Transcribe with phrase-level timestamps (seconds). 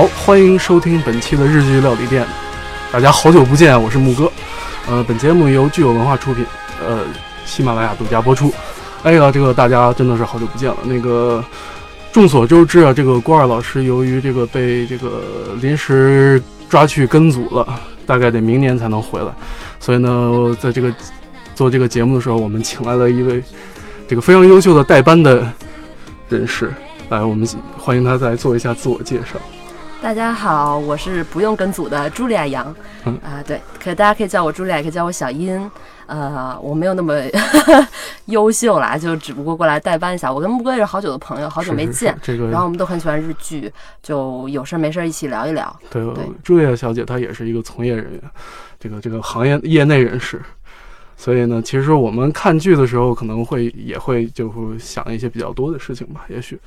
[0.00, 2.26] 好，欢迎收听本期的日剧料理店。
[2.90, 4.32] 大家好久不见，我是木哥。
[4.88, 6.42] 呃，本节目由具有文化出品，
[6.82, 7.00] 呃，
[7.44, 8.50] 喜马拉雅独家播出。
[9.02, 10.78] 哎呀，这个大家真的是好久不见了。
[10.84, 11.44] 那个
[12.12, 15.22] 众所周知啊，这个郭二老师由于这个被这个
[15.60, 17.66] 临时抓去跟组了，
[18.06, 19.26] 大概得明年才能回来。
[19.80, 20.90] 所以呢，在这个
[21.54, 23.44] 做这个节目的时候，我们请来了一位
[24.08, 25.46] 这个非常优秀的代班的
[26.30, 26.72] 人士。
[27.10, 29.38] 来，我们欢迎他再做一下自我介绍。
[30.02, 32.74] 大家好，我是不用跟组的茱莉亚杨。
[33.04, 35.70] 嗯啊，对，可大家可以叫我茱莉亚，也可以叫我小英。
[36.06, 37.14] 呃，我没有那么
[38.26, 40.32] 优秀啦，就只不过过来代班一下。
[40.32, 42.18] 我跟木哥也是好久的朋友，好久没是是见。
[42.22, 43.70] 是这个，然后我们都很喜欢日剧，
[44.02, 45.74] 就有事儿没事儿一起聊一聊。
[45.90, 48.22] 对对朱莉亚小姐她也是一个从业人员，
[48.78, 50.40] 这个这个行业业内人士。
[51.16, 56.58] 所以呢，其实我们看剧的时候，可能会也会就会想一些比较多的事情吧，也许。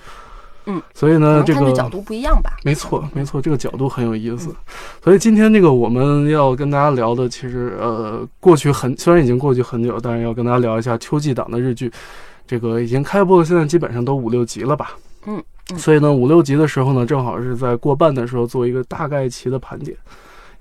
[0.66, 0.81] 嗯。
[0.94, 2.58] 所以呢，这个角度不一样吧。
[2.64, 4.56] 没错，没错，这个角度很有意思。
[5.03, 11.92] 所以今天这个我们要跟大家聊的，其实呃，过去很虽然已经过去很久，但是要跟大家聊一下秋季档的日剧。
[12.45, 14.92] 这个已经开播了，现在基本上都五六集了吧？
[15.25, 19.98] 嗯嗯所以呢，五六集的时候呢，正好是在过半的时候做一个大概齐的盘点，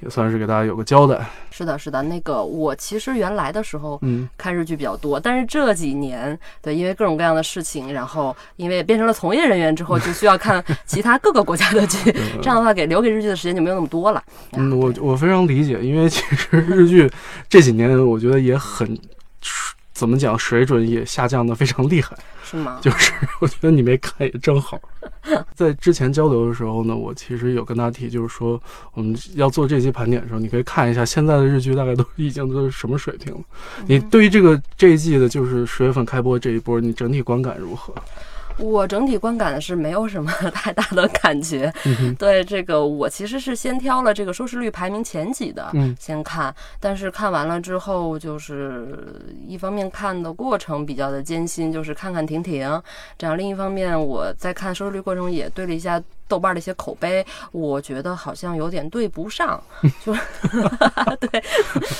[0.03, 1.19] 也算是给大家有个交代。
[1.51, 2.03] 是的，是的。
[2.03, 14.23] 那个我其实原来的时候嗯，看日剧比较多，但是这几年对，因为各种各样的事情，然后因为变成了从业人员之后，就需要看其他各个国家的剧， 这样的话给留给日剧的时间就没有那么多了。
[14.53, 17.11] 嗯，我我非常理解，因为其实日剧
[17.49, 18.99] 这几年我觉得也很，
[20.03, 22.17] 怎么讲，水准也下降的非常厉害。
[22.43, 22.81] 是吗？
[22.83, 24.77] 就是我觉得你没看也正好。
[25.55, 28.61] 在之前交流的时候呢，我其实有跟他提，就是说
[28.95, 33.41] 我们要做这期盘点的时候，你可以看一下现在的日剧大概都已经都是什么水平了。
[33.87, 37.95] 你对于这个这一季的，就是十月份开播这一波，你整体观感如何？
[38.63, 41.73] 我整体观感是没有什么 太大的感觉。
[41.85, 45.71] 嗯对这个，我其实是先挑了这个收视率排名前几的。
[45.75, 52.81] 嗯先看，但是看完了之后，就是一方面看的过程比较的艰辛，就是看看停停，
[53.19, 59.61] 这样；另一方面，我在看收视率过程中也对了一下豆瓣的一些口碑，我觉得好像有点对不上，
[60.05, 60.15] 就
[61.21, 61.43] 对对，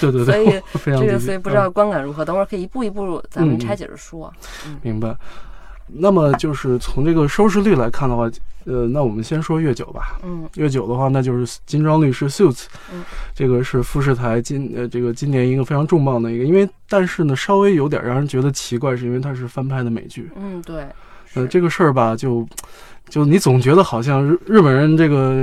[0.01, 0.63] 对对所以
[1.01, 4.33] 这个所以不知道观感如何，等会儿可以一步一步咱们拆解着说。
[4.67, 5.17] 嗯明白。
[5.95, 8.31] 那么就是从这个收视率来看的话，
[8.65, 10.19] 呃，那我们先说月九吧。
[10.25, 12.53] 嗯月九的话，那就是《金装律师 Suits》，
[12.93, 13.05] 嗯
[13.35, 20.31] 这个是富士台今呃这个今年一个非常重磅的一个，因为但是呢稍微有点让人觉得奇怪，是因为它是翻拍的美剧。
[20.37, 20.87] 嗯，对，
[21.35, 22.47] 呃，这个事儿吧，就
[23.09, 25.35] 就你总觉得好像日日本人这个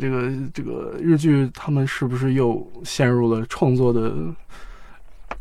[0.00, 4.12] 这个这个日剧，他们是不是又陷入了创作的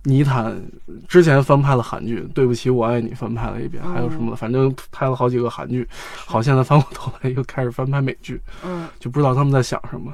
[0.03, 0.59] 泥潭？
[1.07, 4.35] 之前翻拍了韩剧《对不起，我爱你》，翻拍了一遍，还有什么？
[4.35, 5.87] 反正拍了好几个韩剧，
[6.25, 10.13] 好，现在翻过头来又开始翻拍美剧，嗯，就不知道他们在想什么。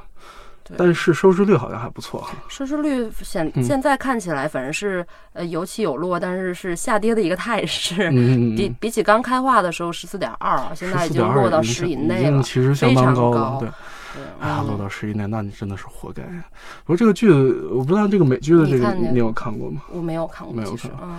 [0.64, 2.34] 对但是收视率好像还不错哈。
[2.48, 8.10] 收视率现嗯现在看起来反正是呃有起有落，但是是下跌的一个态势。
[8.56, 13.36] 比比起刚开化的时候十四点二，现在已经落到十以内已经了，其实相当高了。
[13.36, 13.68] 高对，
[14.14, 16.22] 对哎呀，落嗯到十以内，那你真的是活该。
[16.22, 19.82] 不过这个剧，我不知道这个美剧的这个你你有看过吗？
[19.92, 21.18] 我没有看过，没有看其实嗯，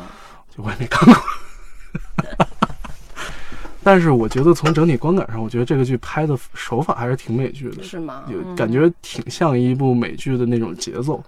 [0.58, 1.24] 我也没看过。
[3.85, 8.23] 但是我觉得从整体观感上，我觉得这个剧拍的手法还是挺美剧的，是吗？
[8.28, 8.34] 嗯。
[8.34, 11.23] 有感觉挺像一部美剧的那种节奏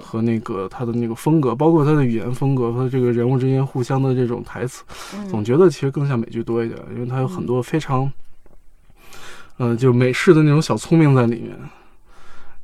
[0.00, 4.82] 和那个它的那个风格，包括它的语言风格和这个人物之间互相的这种台词，
[5.28, 8.10] 总嗯觉得其实更像美剧多一点，因为它有很多非常，
[9.58, 11.54] 呃，就美式的那种小聪明在里面，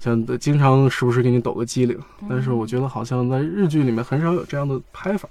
[0.00, 1.98] 像经常时不时给你抖个机灵。
[2.30, 5.28] 但是我觉得好像在日剧里面很少有这样的拍法，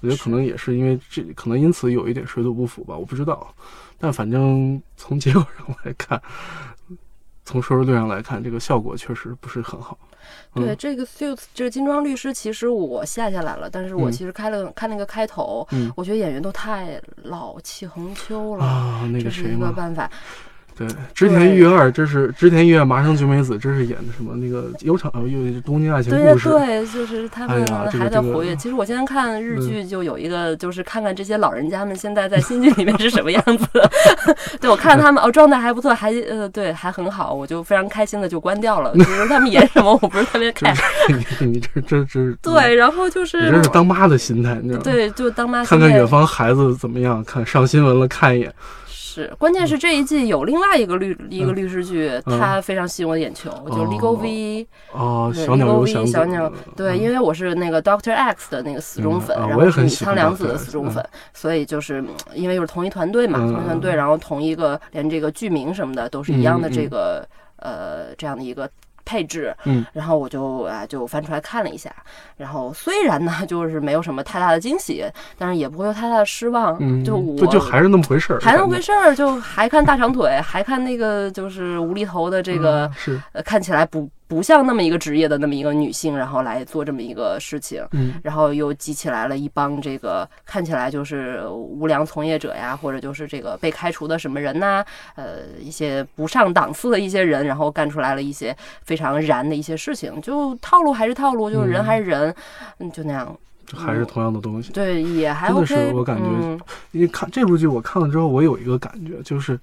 [0.00, 3.54] 我觉得可能也是因为这可能因此有一点水土不服吧，我不知道。
[3.98, 6.20] 但反正从结果上来看，
[7.44, 9.98] 从收视率上来看，这个效果确实不是很好。
[10.54, 20.10] 嗯对这个 Suits 这个金装律师，其实我下下来了，但是我嗯其实开了看那个开头，嗯我觉得演员都太老气横秋了，啊，那这是个一个办法。
[20.80, 24.34] 对，织田裕二，这是织田裕二、麻生久美子，这是演的什么？
[24.36, 26.48] 那个有场呃有东京爱情对故事。
[26.48, 28.56] 对，就是他们还在活跃。
[28.56, 33.66] 其实我现在看日嗯剧，就有一个，就是看看这些老人家们现在在新剧里面是什么样子。
[34.58, 38.94] 对我看他们哦，状态还不错，还呃对，还很好，我就非常开心的就关掉了。
[38.96, 40.74] 就是他们演什么，我不是特别 这 care。
[41.36, 48.50] 是你这这这对，然后就你是这是当妈的心态，你知道吗？，对，就当妈看看远方孩子怎么样，看上新闻了看一眼。
[49.10, 54.66] 是，关键是这一季有另外一个律一个嗯律师剧，嗯它非常吸引我的眼球，就 Legal V。
[54.92, 61.04] 哦，对小鸟 Legal 游 V 小鸟，对，因为我是那个 Doctor X 的那个死忠粉，然后是米我也很喜欢仓凉子的死忠粉，
[61.34, 67.26] 所以就是嗯因为又是同一团队嘛，嗯同一团队，然后同一个连这个剧名什么的都是一样的这个。
[67.62, 68.66] 呃这样的一个。
[69.10, 71.92] 配置，嗯，然后我就啊就翻出来看了一下，
[72.36, 75.04] 然后虽然呢就是没有什么太大的惊喜，
[75.36, 83.20] 但是也不会有太大的失望，嗯，就我就就还是那么回事儿，还那么回事儿，就还看大长腿，还看那个就是无厘头的这个，是。
[83.32, 84.08] 呃看起来不。
[84.30, 94.84] 不像那么一个职业的那么一个女性，然后来做这么一个事情，嗯，然后又集起来了一帮这个看起来就是无良从业者呀，或者就是这个被开除的什么人呐，
[95.16, 102.32] 呃，一些不上档次的一些人，然后干出来了一些非常燃的一些事情，就套路还是套路，就是人还是人，
[102.78, 103.36] 嗯，就那样，
[103.66, 106.60] 就还是同样的东西，对，也还真的是我感觉嗯。
[106.92, 109.58] 因为看这部剧，我看了之后，我有一个感觉，就是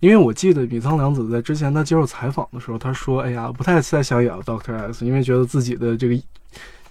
[0.00, 6.20] 因为我记得米仓凉子在之前他接受采访的时候，他说：“哎呀，不太再想演 Doctor S，因为觉得自己的这个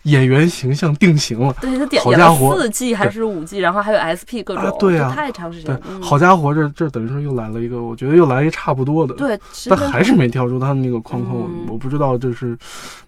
[0.03, 1.53] 演员形象定型了。
[1.59, 5.11] 对他点演了好家伙四季还是五季，然后还有 SP 各种，啊对啊。
[5.13, 6.01] 太长时对间，，嗯。
[6.01, 9.37] 好家伙，这这等于说又来了一个，我觉得又来一个差不多的，对，
[9.69, 11.65] 但还是没跳出他的那个框框，我嗯。
[11.67, 12.57] 我不知道这是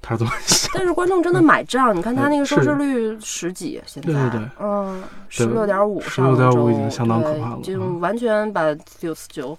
[0.02, 0.70] 他是怎么想。
[0.74, 4.50] 但是观众真的买账，你看他那个收视率十几，现在对对对。
[4.60, 8.00] 嗯，十六点五，十六点五已经相当可怕了就嗯。
[8.02, 9.58] 完全把九四九，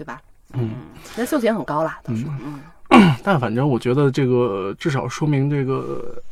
[0.00, 0.18] 对吧？
[0.54, 0.70] 嗯，
[1.14, 2.58] 那四也很高啦，倒是，嗯。
[2.88, 3.14] 嗯。
[3.22, 6.22] 但反正我觉得这个至少说明这个，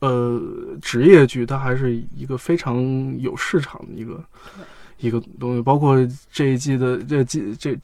[0.00, 0.42] 呃，
[0.82, 2.84] 职业剧它还是一个非常
[3.20, 4.24] 有市场的一个
[4.98, 5.96] 一个东西，包括
[6.32, 7.78] 这一季的这季这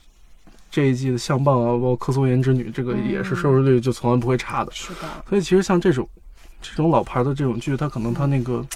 [0.69, 4.73] 这一季的相棒啊，包括科松颜之女，这个也是嗯收视率就从来不会差的。
[4.73, 6.07] 是的，所以其实像这种
[6.61, 8.67] 这种老牌的这种剧，它可能它那个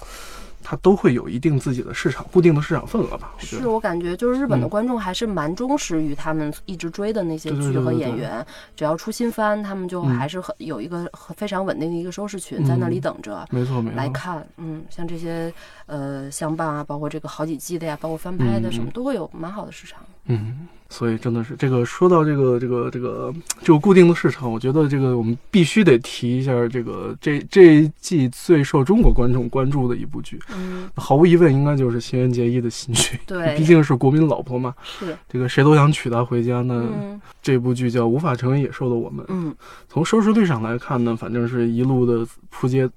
[0.69, 3.31] 它都会有一定自己的市场固定的市场份额吧。
[3.39, 13.47] 我觉得是我感觉就是日本的嗯观众还是蛮忠实于他们一直追的那些剧和对对对演员，只要出新番，他们就嗯还是很有一个很非常稳定的一个收视群在那里嗯等着。
[13.49, 13.95] 没错没错。
[13.95, 15.53] 来看，嗯，像这些
[15.85, 20.01] 呃相伴啊，包括这个好几季的呀，包括翻拍的什么，嗯都会有蛮好的市场。
[20.27, 33.55] 嗯，所以真的是这个说到这个这个这个这个固定的市场，我觉得这个我们必须得提一下这个这这一季最受中国观众关注的一部剧，嗯，毫无疑问应该就是新垣结衣的新剧，对。
[33.57, 36.87] 毕竟是国民老婆嘛，是，这个谁都想娶她回家呢。
[37.01, 37.21] 嗯。
[37.41, 39.55] 这部剧叫《无法成为野兽的我们》，嗯。
[39.87, 42.89] 从收视率上来看呢，反正是一路的扑街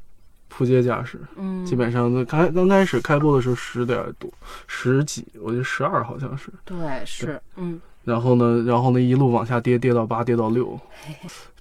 [0.51, 4.31] 扑街驾驶，嗯，基本上开刚开始开播的时候十点多
[4.67, 6.51] 十几，我觉得十二好像是。
[6.67, 6.77] 对
[7.07, 10.79] 是，嗯然后呢，然后呢，一路往下跌，跌到八，跌到六。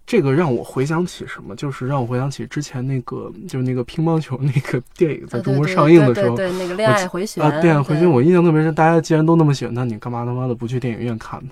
[0.05, 1.55] 这个让我回想起什么？
[1.55, 8.73] 就是让我回想起之前那个，就是那个乒乓球那个电影在中国上映的时候，对，那个恋爱回旋啊，恋爱回旋，我印象特别深。
[8.73, 11.49] 大家既然都那么喜欢他，你干嘛他妈的不去电影院看呢？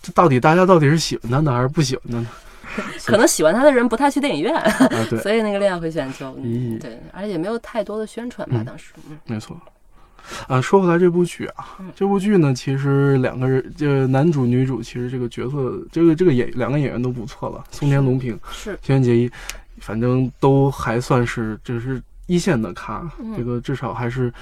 [0.00, 2.26] 这到底大家到底是喜欢他呢，还是不喜欢他呢？
[3.06, 6.32] 可能喜欢他的人不太去电影院，啊，对，所以那个恋爱回旋就
[6.80, 9.18] 对，而且也没有太多的宣传吧，嗯当时嗯。
[9.26, 9.56] 没错。
[10.46, 11.92] 啊，说回来这部剧啊，嗯。
[11.96, 18.78] 这部剧呢，其实两个人，这男主女主，其实这个角色，这个这个演两个演员都不错了，松田龙平、是。
[18.82, 19.30] 新垣结衣，
[19.80, 23.34] 反正都还算是就是一线的咖，嗯。
[23.36, 24.32] 这个至少还是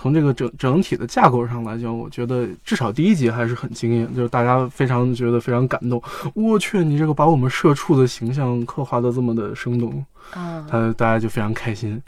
[0.00, 6.00] 从这个整整体的架构上来讲，我觉得至少第一集还是很惊艳，就是大家非常觉得非常感动。
[6.34, 12.00] 我去，你这个把我们社畜的形象刻画的这么的生动，啊，他大家就非常开心。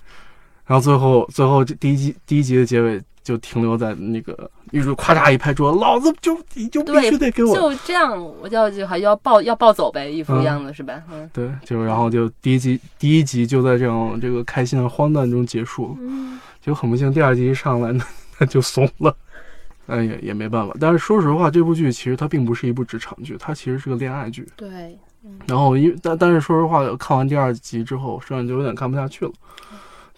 [0.66, 11.02] 然后最后最后这第一集第一集的结尾就停留在那个女主咔嚓一拍桌，老子就你就必须得给我就这样，我就就还要抱要抱走呗，一副嗯样子是吧？
[11.10, 18.04] 嗯对，就然后就第一集第一集就在这样这个开心的荒诞中结束，嗯结果很不幸第二集一上来 那，
[18.38, 19.16] 那就怂了。
[19.86, 20.74] 哎，也也没办法。
[20.78, 24.46] 但是说实话，这部剧其实它并不是一部职场剧，它其实是个恋爱剧。
[24.56, 24.96] 对，
[25.46, 29.32] 然后因但但是说实话，看完第二集之后，实际上就有点看不下去了。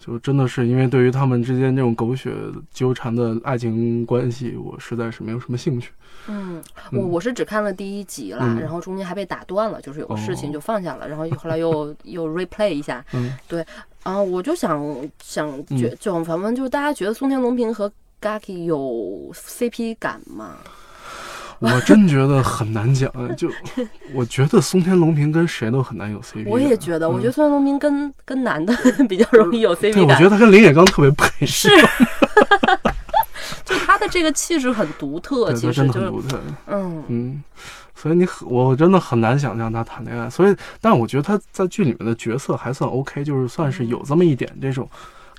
[0.05, 2.33] 就真的是因为对于他们之间这种狗血
[2.73, 5.91] 纠缠的爱情关系，我实在是没有什么兴趣。
[6.27, 6.99] 嗯，嗯。
[6.99, 8.59] 我我是只看了第一集啦，嗯。
[8.59, 13.65] 然后中间还被打断了，就是有个事情哦就放下了，然后后来又又 replay 一下， 嗯，对
[14.03, 15.97] 啊，我就想想觉嗯。
[15.99, 17.89] 就反问，就是大家觉得松田龙平和
[18.21, 20.57] Gaki 有 CP 感吗？
[21.63, 23.11] 我真觉得很难讲。
[23.35, 23.49] 就
[24.13, 26.51] 我觉得松田龙平跟谁都很难有 CP 感。
[26.51, 28.75] 我也觉得，我觉得嗯松田龙平跟跟男的
[29.07, 31.45] 比较容易有，CP 感我觉得，他跟林野刚特别配。
[31.47, 31.69] 是，
[33.65, 36.39] 就他的这个气质很独特，对，其实他真的很独特。
[36.67, 37.43] 嗯嗯，
[37.95, 40.29] 所以你很，我真的很难想象他谈恋爱。
[40.29, 44.89] 所以，但我觉得他在剧里面的角色还算 OK，就是算是有这么一点这种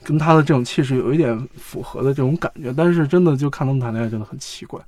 [0.03, 2.73] 跟他的这种气质有一点符合的这种感觉。
[2.77, 4.81] 但是真的就看他们谈恋爱真的很奇怪。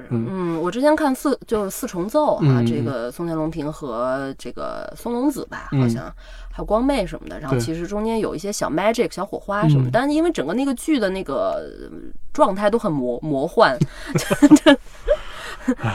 [0.00, 0.26] 是，嗯。
[0.28, 6.04] 嗯，我之前看四就是四重奏啊，嗯这个松田龙平和这个松隆子吧，好嗯像
[6.50, 11.90] 还有光妹什么的，然后其实中间有一些小 magic 小火花什么，嗯但是因为整个那个剧的那个呃
[12.32, 13.78] 状态都很魔魔幻，
[14.14, 14.48] 就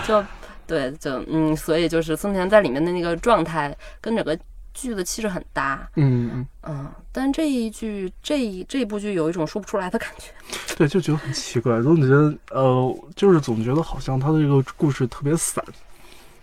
[0.07, 0.27] 就就
[0.65, 4.37] 对，就嗯，所以就是松田在里面的那个状态跟整个
[4.73, 10.31] 剧的气质很搭，嗯嗯，嗯，但这一剧这一这部剧有一种说不出来的感觉，
[10.77, 15.63] 对，就觉得很奇怪，总觉得呃，就是总觉得好像他的这个故事特别散。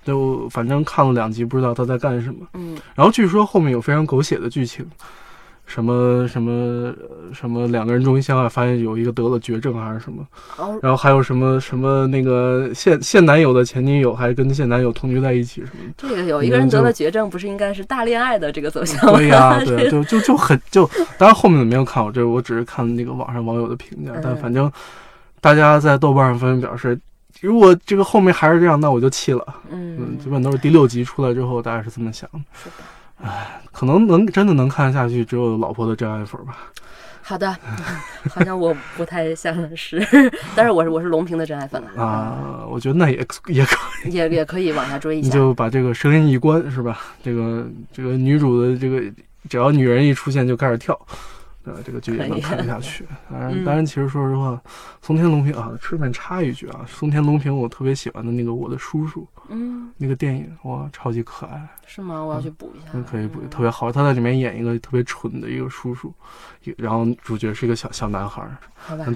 [0.04, 2.47] 就反正看了两集，不知道他在干什么。
[2.52, 4.88] 嗯，然后据说后面有非常狗血的剧情，
[5.67, 10.25] 什么什么呃什么两个人终于相爱，发现有一个得了绝症还是什么，
[10.57, 15.95] 哦，然后还有什么什么那个现现男友的前女友还跟现男友同居在一起什么的。
[15.97, 19.19] 这个有一个人得了绝症，不是应该是大恋爱的这个走向吗？
[19.19, 24.71] 对呀、 对，就就就很就，当然后面的没有看我这，我只是看那个网上网友的评价，但嗯反正
[25.41, 26.99] 大家在豆瓣上纷纷表示，
[27.41, 29.45] 如果这个后面还是这样，那我就气了。
[29.71, 32.39] 嗯，嗯基，本都是第六集出来之后，大家是这么想的。
[32.55, 32.85] 是的。
[33.73, 36.57] 可能能真的能看下去，只有老婆的真爱粉吧。
[37.23, 37.51] 好的，
[38.31, 40.01] 好像我不太像是，
[40.55, 45.27] 但是我是我是龙平的真爱粉了，啊，我觉得那也也可以，也也可以往下追一下。
[45.27, 47.01] 你就把这个声音一关，是吧？
[47.25, 49.03] 这个这个女主的这个，
[49.49, 50.97] 只要女人一出现就开始跳，
[51.67, 53.05] 呃，这个剧也能看得下去。
[53.31, 54.61] 当然，嗯当然，其实说实话，
[55.03, 61.69] 松田龙平啊，顺便插一句啊，松田龙平我特别喜欢的那个《我的叔叔》嗯，那个电影，哇，超级可爱。
[61.87, 62.23] 是吗？
[62.23, 62.87] 我要去补一下。
[62.93, 66.13] 嗯，可以不嗯特别好，他在里面演一个特别蠢的一个叔叔，
[66.65, 68.49] 一然后主角是一个小小男孩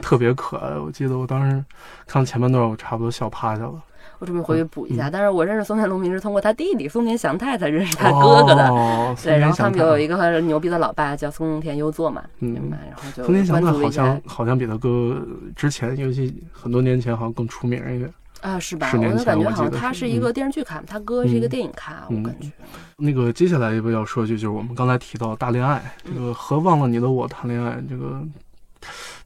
[0.02, 0.76] 特别可爱。
[0.76, 1.64] 我记得我当时
[2.07, 3.83] 看前半段，我差不多笑趴下了。
[4.20, 5.08] 我准备回去补一下。
[5.08, 8.68] 嗯但是我认识松田龙平是通过他弟弟松田翔太才认识他哥哥的。
[8.68, 12.78] 哦，对，然后他们有一个很牛逼的老爸叫松田优作嘛，嗯明白？
[12.88, 15.20] 然后就松田翔太好像好像比他哥
[15.56, 18.08] 之前，尤其很多年前好像更出名一点。
[18.42, 18.90] 啊，是吧？
[18.94, 22.48] 我就感觉好像他是是一个电视剧咖，他哥是一个电影咖，我嗯感觉。
[22.96, 28.22] 那个接下来一个要说一句，就是我们刚才提到大恋爱，这嗯个和忘了你的我谈恋爱，这个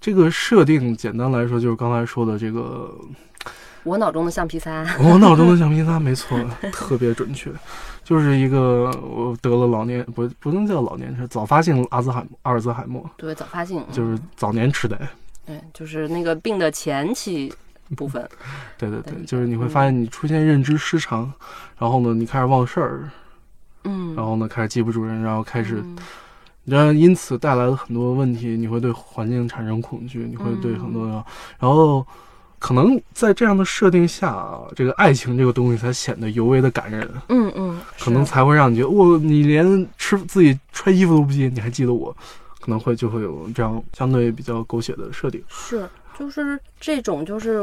[0.00, 2.92] 这个设定简单来说就是刚才说的这个
[3.84, 6.38] 我脑中的橡皮擦，我脑中的橡皮擦， 没错，
[6.72, 7.50] 特别准确，
[8.02, 14.98] 就是一个我得了老年不不能叫老年痴，早发性阿兹海阿尔兹海默，对，早发性，就是早年痴呆。
[15.46, 17.52] 对，就是那个病的前期
[17.94, 18.26] 部分，
[18.78, 21.30] 对对对对，就是你会发现你出现认知失常，
[21.78, 23.10] 然后呢，你开始忘事儿，
[23.84, 25.96] 嗯，然后呢，开始记不住人，然后开始，嗯。
[26.64, 31.24] 然后因此带来了很多问题，你会对环境产生恐惧，你会对很多，嗯
[31.58, 32.06] 然后。
[32.64, 37.06] 可能在这样的设定下啊，这个爱情这个东西才显得尤为的感人。
[37.28, 42.10] 嗯嗯，可能才会让你觉得，我、你连吃自己穿衣服都不记，你还记得我，
[42.60, 45.44] 可能会就会有这样相对比较狗血的设定。
[45.46, 45.86] 是
[46.18, 47.60] 就是这种，就是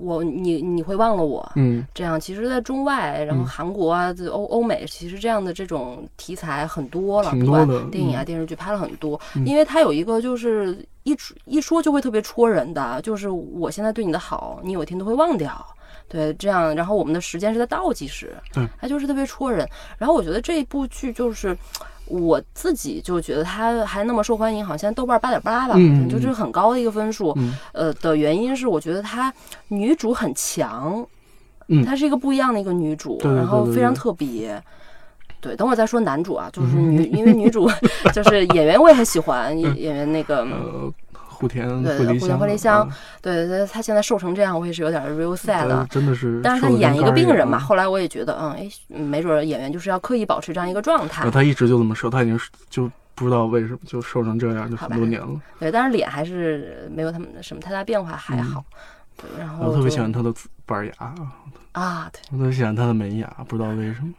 [0.00, 1.52] 我你你会忘了我。
[1.56, 15.64] 嗯这样，其实，在中外，然后嗯韩国啊、这欧欧美，其实这样的这种题材很多了，挺多的电影啊、嗯电视剧拍了很多，嗯因为它有一个就是一出一说就会特别戳人的，就是我现在对你的好，你有一天都会忘掉。
[16.08, 19.68] 对，这样，然后我们的时间是在倒计时，对，它就是特别戳人。
[19.98, 21.56] 然后我觉得这部剧就是。
[22.06, 25.74] 我自己就觉得它还那么受欢迎，好像豆瓣八点八吧，
[26.06, 27.32] 就是很高的一个分数。
[27.38, 29.32] 嗯呃的原因是，我觉得她
[29.68, 31.02] 女主很强，
[31.68, 34.62] 嗯她是一个不一样的一个女主，对对然后非常特别。
[35.40, 37.70] 对，等会儿再说男主啊，就是嗯女，因为女主
[38.12, 40.92] 就是演员，我也很喜欢演演员那个，呃，
[41.34, 45.86] 户田对惠梨香，香啊对对，他现在瘦成这样，我也是有点 real sad 呃的。
[45.90, 46.40] 真的是。
[46.42, 52.38] 但是他演一个病人嘛，后来我也觉得，嗯，哎，没准儿演员就是要刻意保持这样一个状态呃，他一直就这么瘦，他已经
[52.70, 55.40] 就不知道为什么就瘦成这样，就很多年了。
[55.58, 58.64] 对，但是脸还是没有他们的什么太大变化，还嗯好。
[59.16, 60.32] 对，然后我特别喜欢他的
[60.66, 61.14] 板牙，
[61.72, 62.20] 啊，对。
[62.32, 64.12] 我特别喜欢他的门牙，不知道为什么。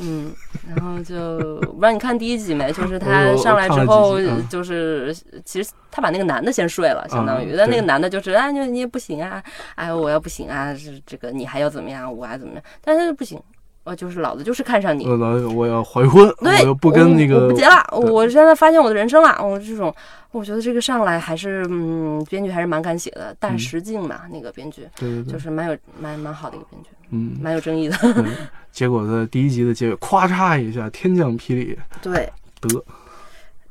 [0.00, 0.32] 嗯，
[0.68, 2.72] 然后就不知道你看第一集没？
[2.72, 5.14] 就是我他上来之后就是
[5.44, 9.42] 其实他把那个男的先睡了，相当于，但那个男的就是啊，你你也不行啊，
[9.74, 13.40] 哎，我要不行啊，是这个你还要怎么样，我还怎么样，但是不行，
[13.88, 19.94] 我就是老子就是看上你，我老我要怀婚，我对，又不跟那个我我不结了，我现在发现我的人生了，我这种，
[20.30, 27.96] 我觉得这个上来还是嗯，编剧还是蛮敢写的，但嗯石静嘛，那个编剧对对对，就是蛮有蛮蛮好的一个编剧，嗯，蛮有争议的，
[28.70, 32.30] 结果在第一集的结尾，咵嚓一下，天降霹雳，对，
[32.60, 32.84] 得，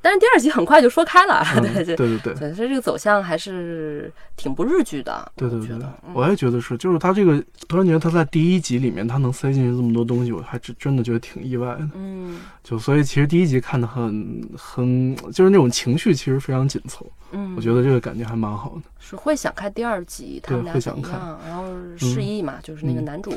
[0.02, 1.96] 但是第二集很快就说开了，嗯 对对。
[1.96, 2.54] 对对对。
[2.54, 11.90] 所以这个走向还是挺不日剧的，对对对我，，嗯我也觉得是，就是他这个突然觉得他在第一集里面他能塞进去这么多东西，我还真真的觉得挺意外的。
[11.96, 18.82] 嗯就所以其实第一集看的很很，就是那种情绪其实非常紧凑，嗯，我觉得这个感觉还蛮好的。
[19.00, 21.14] 是会想看第二集，他对们俩会想看
[21.48, 21.64] 然后
[21.98, 23.32] 释义嘛，就是那个嗯男主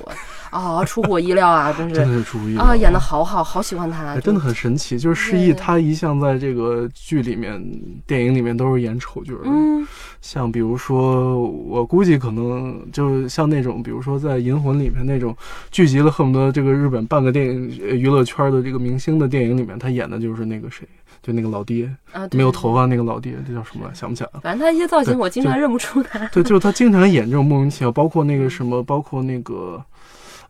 [0.50, 4.98] 啊，出乎我意料啊，真是真的是出乎意料啊，演的好好，好喜欢他，哎，真的很神奇。
[4.98, 6.59] 就是释义他一向在这个
[6.94, 7.62] 剧里面、
[8.06, 9.44] 电影里面都是演丑角的。
[9.46, 9.86] 嗯
[10.20, 15.34] 像比如说，我估计可能就是像那种，比如说在《银魂》里面那种
[15.70, 20.86] 聚集了恨不得这个日本半个电影呃娱乐圈的这个明星的电影里面，他演的就是那个谁，
[21.22, 21.90] 就那个老爹，
[22.32, 23.94] 没有头发那个老爹，这叫什么来？
[23.94, 24.40] 想不起来了。
[24.40, 26.18] 反正他一些造型我经常认不出他。
[26.26, 29.82] 对，就是他经常演这种莫名其妙，包括那个什么，包括那个，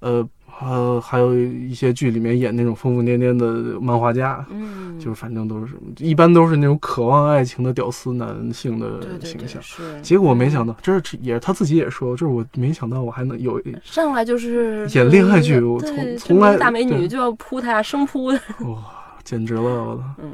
[0.01, 0.29] 呃，
[0.61, 9.63] 呃，还有一些剧里面演那种疯疯癫癫的漫画家，嗯，就是反正都是一般都是那种渴望爱情的屌丝男性的对对对形象。
[9.63, 10.01] 是。
[10.03, 18.83] 结果没想到，这是也是他自己也说，就是我没想到我还能有上来就是演恋爱剧我从从来大美女就要扑他，生扑的，哇，
[19.25, 20.03] 简直了，我操！
[20.23, 20.33] 嗯，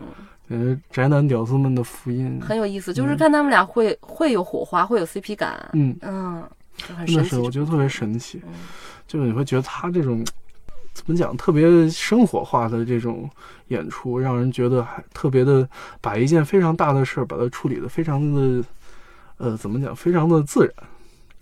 [0.48, 2.40] 简直宅男屌丝们的福音。
[2.40, 6.42] 很有意思，就是看他们俩会会有火花，会有 CP 感，嗯，嗯，
[6.76, 7.38] 就很真的是。
[7.40, 8.40] 我觉得特别神奇。
[8.46, 8.52] 嗯
[9.06, 10.24] 就是你会觉得他这种
[10.92, 13.28] 怎么讲，特别生活化的这种
[13.68, 15.68] 演出，让人觉得还特别的
[16.00, 18.64] 把一件非常大的事儿，把它处理的非常的，
[19.36, 20.74] 呃，怎么讲，非常的自然。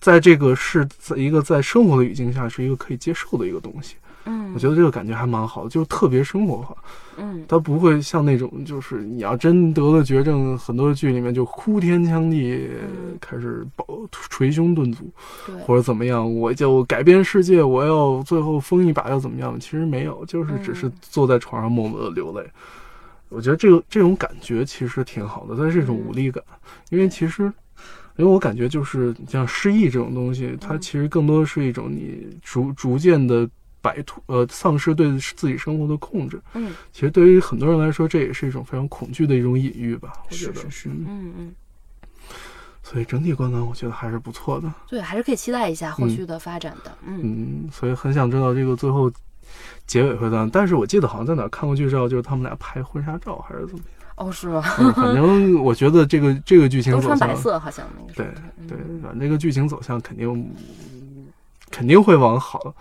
[0.01, 3.97] 在这个是在一个在生活的语境下，是一个可以接受的一个东西。
[4.27, 6.77] 嗯，我觉得这个感觉还蛮好的，就是特别生活化。
[7.17, 13.87] 嗯它不会像那种，就是你要真得了绝症，很多剧里面就哭天抢地，嗯开始抱
[14.31, 15.09] 捶胸顿足，
[15.61, 19.59] 或者怎么样，我就改变世界，我要最后疯一把要怎么样？
[19.61, 22.45] 其实没有，就是只是嗯坐在床上默默的流泪。
[23.29, 26.43] 我觉得这个这种感觉其实挺好的，但是一种嗯无力感，
[26.91, 27.53] 因为其实。
[28.17, 33.45] 因为我感觉就是像失忆这种东西，它嗯其实更多的是一种你逐逐渐的
[33.85, 36.41] 摆脱呃丧失对自己生活的控制。
[36.55, 40.15] 嗯其实对于很多人来说，这也是一种非常恐惧的一种隐喻吧。
[40.31, 41.55] 我觉得，是是是，嗯，嗯嗯，
[42.83, 44.73] 所以整体观感我觉得还是不错的。
[44.89, 49.13] 对，还是可以期待一下后嗯续的发展的，嗯嗯，所以很想知道这个最后
[49.87, 50.49] 结尾会怎样。
[50.49, 53.95] 但是我记得好像在哪看过剧照，就是他们俩拍婚纱照还是怎么样。
[54.17, 54.63] 哦，是吗？
[54.79, 58.27] 嗯反正我觉得这个这个剧情都走向，穿白色，好像那个对
[58.67, 60.51] 对，反正这个剧情走向肯定
[61.71, 62.75] 肯定会往好。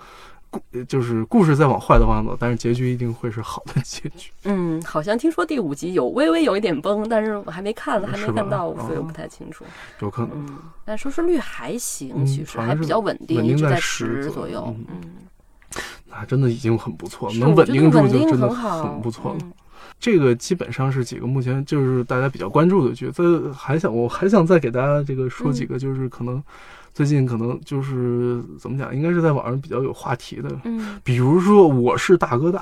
[0.60, 4.32] 故就是故事再往坏的方向走，但是结局一定会是好的结局。
[4.46, 9.66] 嗯，好像听说第五集有微微有一点崩，但是我还没看，还没看到，所以我哦不太清楚。
[10.00, 14.76] 有可能嗯，但收视率还行，嗯其实还比较稳定，稳定在一直在十左右右。
[14.78, 19.38] 嗯嗯，那真的已经很不错了，能稳定住就真的很不错了。
[19.42, 19.52] 嗯
[20.00, 23.10] 这个基本上是几个目前就是大家比较关注的剧。
[23.12, 26.44] 再还想我还想再给大家这个说嗯几个，就是可能
[26.94, 30.50] 最近可能就是怎么讲，应该是在网上比较有话题的。
[30.64, 32.60] 嗯，比如说我是大哥大，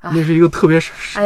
[0.00, 0.78] 啊那是一个特别、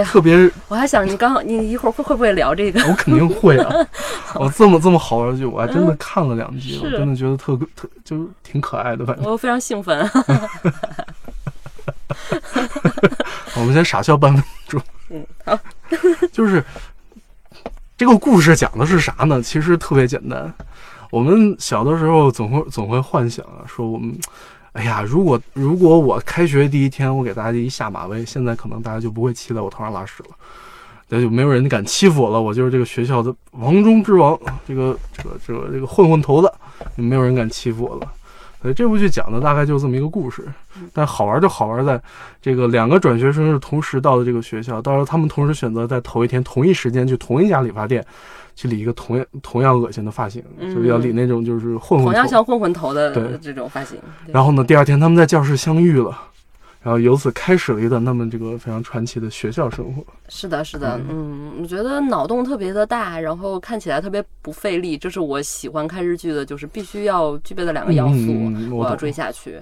[0.04, 2.80] 特别，我还想你刚好你一会儿会会不会聊这个？
[2.88, 3.74] 我肯定会啊！
[4.38, 9.04] 我这么这么好玩的剧，我还真的看了两集，我真的觉得特特就是挺可爱的。
[9.04, 10.08] 反正我非常兴奋。
[13.56, 14.80] 我们先傻笑半分钟。
[15.08, 15.58] 嗯，好，
[16.30, 16.62] 就是
[17.96, 19.42] 这个故事讲的是啥呢？
[19.42, 20.52] 其实特别简单。
[21.10, 24.16] 我们小的时候总会总会幻想啊，说我们，
[24.72, 30.30] 哎呀，如果如果我开学第一天我给大家一下马威，现在可能大家就不会骑在我头上拉屎了，
[31.08, 32.40] 那就没有人敢欺负我了。
[32.40, 36.52] 我就是这个学校的王中之王，这个这个这个这个混混头子，
[36.96, 38.12] 没有人敢欺负我了。
[38.66, 40.44] 所以这部剧讲的大概就这么一个故事，
[40.92, 42.02] 但好玩就好玩在，
[42.42, 48.04] 这个两个转学生是同时到的这个学校，到时候他们同时选择在头一天同一时间去同一家理发店，
[48.56, 52.04] 去理一个同样同样恶心的发型，嗯就是要理那种就是混混头。
[52.06, 53.96] 同样像混混头的这种发型。
[54.26, 56.18] 然后呢，第二天他们在教室相遇了，
[56.86, 60.06] 然后由此开始了一段他们这个非常传奇的学校生活。
[60.28, 69.60] 是的，是的，嗯，我觉得脑洞特别的大，然后看起来特别不费力，这是我喜欢看日剧的，就是必须要具备的两个要素，嗯我我要追下去，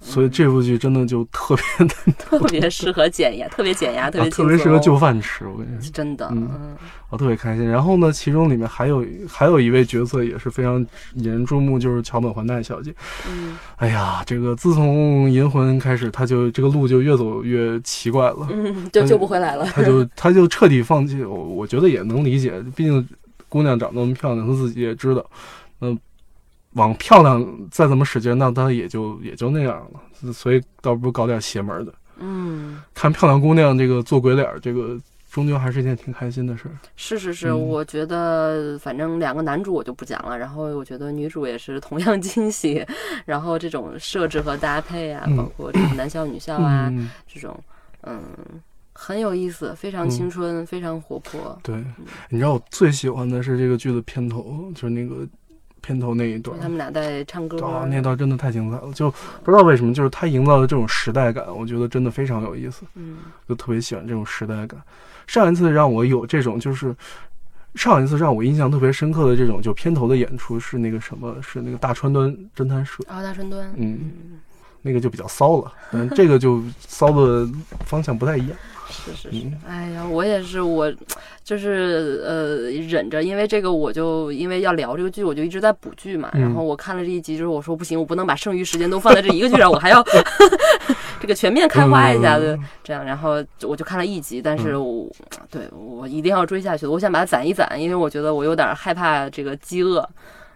[0.00, 5.46] 所以这部剧真的就特别的、特别适合减压， 特别减压，特别啊特别，适合就饭吃。
[5.46, 5.90] 我跟你说。
[5.92, 6.76] 真的，嗯嗯
[7.10, 7.68] 我特别开心。
[7.68, 10.78] 然后呢，其中里面还有还有一位角色也是非常
[11.14, 12.94] 引人注目，就是桥本环奈小姐。
[13.28, 19.64] 嗯哎呀，这个自从银魂开始，她就这个路就越走越奇怪了，嗯，就救不回来了。
[19.66, 21.24] 她就她就彻底放弃。
[21.24, 23.08] 我我觉得也能理解，毕竟
[23.48, 25.24] 姑娘长那么漂亮，她自己也知道，
[25.80, 25.98] 嗯、
[26.72, 30.32] 往漂亮再怎么使劲，那她也就也就那样了。
[30.32, 34.98] 所以倒不如搞点邪门的，嗯，看漂亮姑娘这个做鬼脸，这个
[35.30, 36.74] 终究还是一件挺开心的事儿。
[36.96, 42.84] 是是是，嗯我觉得反正两个男主我就不讲了，然后我觉得女主也是同样惊喜，
[43.24, 47.56] 然后这种设置和搭配啊，嗯包括这种男校女校啊，嗯，这种，
[48.02, 48.20] 嗯，
[48.92, 51.56] 很有意思，非常嗯青春，非常活泼。
[51.62, 51.76] 对，
[52.28, 55.24] 你知道我最喜欢的是这个剧的片头，就是那个
[55.88, 59.10] 片头那一段，他们俩在唱歌，啊，那段真的太精彩了，就
[59.42, 63.16] 不知道为什么，就是他营造的这种时代感，我觉得真的非常有意思，嗯
[63.48, 64.78] 就特别喜欢这种时代感。
[65.26, 66.94] 上一次让我有这种就是。
[67.74, 74.10] 上一次让我印象特别深刻的这种就片头的演出是那个什么，是那个大川端侦探社，啊，大川端，嗯，
[74.82, 77.48] 那个就比较骚了， 嗯，这个就骚的
[77.84, 78.56] 方向不太一样。
[78.90, 80.90] 是是是，哎呀，我也是，我
[81.44, 86.30] 就是呃忍着，因为这个我就因为要聊这个剧，我就一直在补剧嘛。
[86.32, 90.02] 然后我看了这一集之后，我说不行，我不能把剩余时间都放在这一个剧上，我还要
[91.20, 93.04] 这个全面开花一下子，这样。
[93.04, 95.06] 然后我就看了一集，但是我
[95.50, 100.08] 对我一定要追下去，我想把它攒一攒，因为我觉得我有点害怕这个饥饿。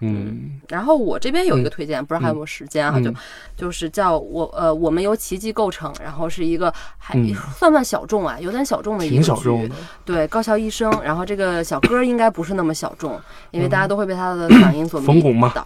[0.05, 3.01] 嗯，然后我这边有一个推荐，不知道还有没有时间啊？
[3.01, 3.15] 就
[3.57, 7.15] 就是叫我呃，我们由奇迹构成，然后是一个还
[7.57, 8.37] 算不算小众啊？
[8.41, 9.73] 有点小众的一个剧，
[10.05, 10.91] 对，高校医生。
[11.05, 13.21] 然后这个小哥应该不是那么小众，
[13.53, 15.23] 因为大家都会被他的嗓音所迷
[15.55, 15.65] 倒。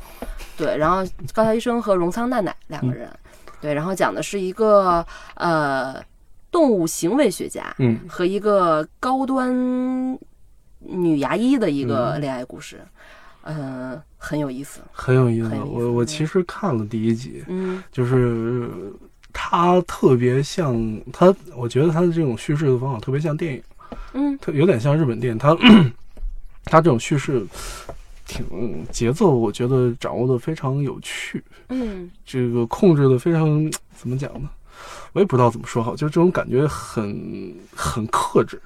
[0.55, 0.99] 对，然后
[1.33, 3.11] 高校医生和荣仓奈奈两个人，
[3.63, 5.03] 对，然后讲的是一个
[5.37, 5.97] 呃
[6.51, 10.19] 动物行为学家，嗯，和一个高端
[10.81, 12.81] 女牙医的一个恋爱故事。
[13.49, 15.55] 嗯，很有意思，很有意思。
[15.65, 18.69] 我我其实看了第一集，嗯，就是
[19.33, 20.75] 它特别像
[21.13, 23.63] 它，我觉得它的这种叙事的方法特别像电影，
[24.15, 25.39] 嗯，它有点像日本电影。
[25.39, 25.57] 它
[26.67, 27.47] 它这种叙事
[28.27, 28.45] 挺
[28.91, 34.49] 节奏，我觉得掌握的非常有趣，嗯，这个控制的非常 怎么讲呢？
[35.13, 38.61] 我也不知道怎么说好，就这种感觉很很克制，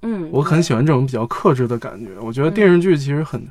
[0.00, 2.18] 嗯，我很喜欢这种比较克制的感觉。
[2.22, 3.46] 我觉得电视剧其实很。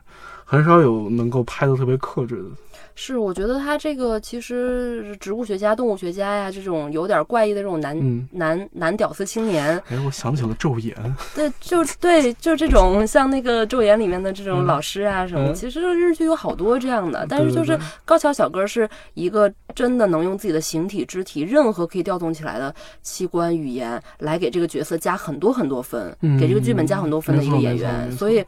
[0.50, 2.50] 很少有能够拍的特别克制的，
[2.96, 9.78] 是我觉得他这个其实植物学家、动物学家呀，这种有点怪异的这种男男男屌丝青年。
[9.90, 10.96] 哎，我想起了《昼颜》。
[11.36, 17.26] 对，就对，就这种像那个《昼颜》里面的这种老师啊什么，其实日剧有好多这样的。
[17.28, 28.42] 但是就是高桥小哥是一个真的能用自己的形体、肢体，任何可以调动起来的器官、语言来给这个角色加很多很多分，给这个剧本加很多分的一个演员，所以。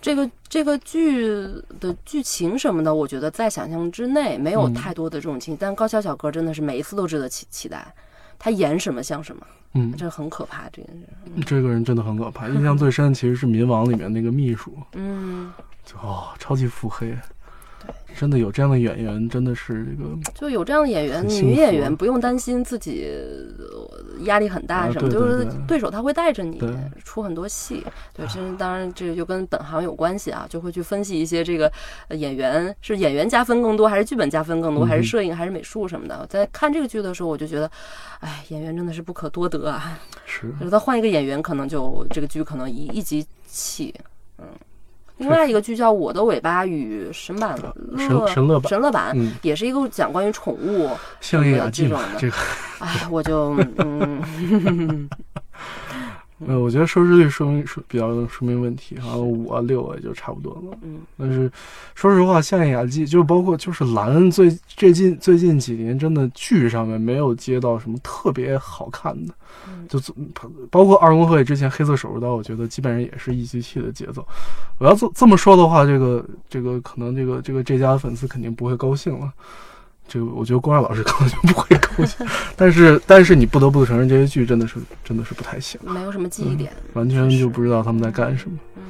[0.00, 1.26] 这个这个剧
[1.78, 5.56] 的剧情什么的，我觉得在想象之内，没有太多的这种情。
[5.58, 7.94] 但高桥小哥真的是每一次都值得期期待，
[8.38, 11.44] 他演什么像什么，嗯，这很可怕，这件事。
[11.44, 15.52] 这个人真的很可怕，印象最深其实是《民王》里面那个秘书，嗯，
[15.84, 17.14] 就哦，超级腹黑。
[18.14, 23.08] 真的有这样的演员，真的是这个，就有这样的演员，女演员不用担心自己
[24.24, 26.60] 压力很大什么，就是对手他会带着你
[27.04, 27.84] 出很多戏。
[28.12, 31.70] 对，这当然这个就跟本行有关系啊，就会去分析一些这个
[32.10, 36.26] 演员是演员加分更多，还是剧本加分更多，还是摄影，还是美术什么的。
[36.26, 37.70] 在看这个剧的时候，我就觉得，
[38.20, 39.98] 哎，演员真的是不可多得啊。
[40.24, 43.94] 是，就是他换一个演员，可能就这个剧可能一一集起，
[44.38, 44.46] 嗯。
[45.20, 52.08] 另外一个剧叫《我的尾巴与神版乐神乐版》，神乐版也是一个讲关于宠物相应的这种的。
[52.18, 52.36] 这个，
[52.80, 55.08] 哎，我就嗯。
[56.46, 60.78] 呃，我觉得收视率说明说比较说明问题，然后五啊六啊也就差不多了。
[60.82, 61.50] 嗯，但是
[61.94, 69.34] 说实话，像雅纪就包括就是蓝最最近最近几年真的剧上面没有接到什么特别好看的，
[69.88, 70.00] 就
[70.70, 74.26] 包括二宫和也之前黑色手术刀，我觉得基本上也是一集气的节奏。
[74.78, 79.30] 我要这这么说的话，这个这个可能这个这个这家的粉丝肯定不会高兴了。
[80.12, 88.58] 这个我觉得郭二老师 可能就不会高兴，但是但是你不得不承认这些剧真的是真的是不太行，没有什么记忆点，完全就不知道他们在干什么。
[88.76, 88.82] 嗯，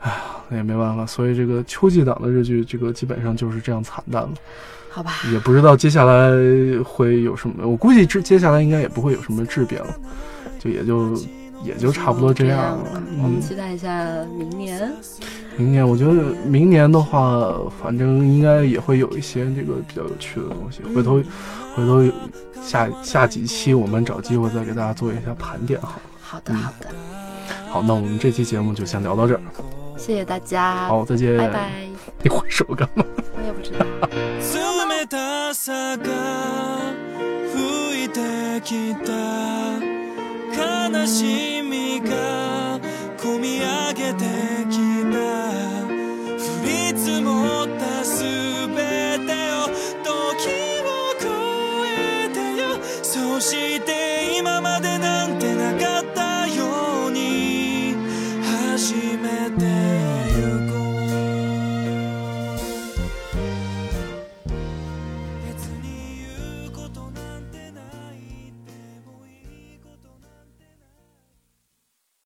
[0.00, 0.16] 哎呀，
[0.50, 4.32] 那也没办法，所以这个秋季档的日剧，这个基本上就是这样惨淡了。
[4.90, 6.30] 好吧，也不知道接下来
[6.84, 9.94] 会有什么，我估计这接下来应该也不会有什么质变了，
[10.60, 11.18] 就也就。
[11.64, 13.02] 也就差不多这样了。
[13.22, 14.04] 我们期待一下
[14.36, 14.92] 明年。
[15.56, 16.12] 明年，我觉得
[16.46, 20.82] 明年的话，反正应该也会有一些这个比较有趣的东西。
[20.94, 21.22] 回头，
[21.74, 22.02] 回头
[22.62, 26.00] 下下几期我们找机会再给大家做一下盘点，好。
[26.20, 26.88] 好的，好的。
[27.68, 29.40] 好，那我们这期节目就先聊到这儿。
[29.98, 30.86] 谢谢大家。
[30.86, 31.36] 好，再见。
[31.36, 31.70] 拜拜。
[32.22, 33.04] 你挥手干嘛？
[33.36, 33.84] 我也不知道。
[40.92, 42.78] 悲しみが
[43.16, 44.26] 込み上げて